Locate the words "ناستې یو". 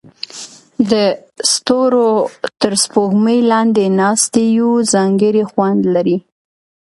3.99-4.71